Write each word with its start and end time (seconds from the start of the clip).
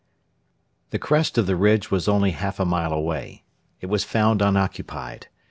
The 0.89 0.97
crest 0.97 1.37
of 1.37 1.45
the 1.45 1.55
ridge 1.55 1.91
was 1.91 2.07
only 2.07 2.31
half 2.31 2.59
a 2.59 2.65
mile 2.65 2.91
away. 2.91 3.43
It 3.81 3.85
was 3.87 4.03
found 4.03 4.41
unoccupied. 4.41 5.27